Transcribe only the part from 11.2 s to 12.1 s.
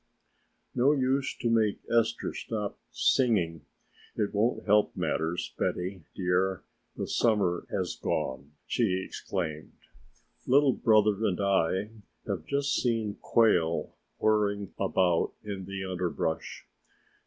and I